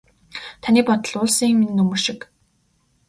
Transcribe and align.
Таны 0.63 0.81
бодол 0.87 1.13
уулсын 1.21 1.51
минь 1.59 1.75
нөмөр 1.77 1.99
шиг. 2.05 2.19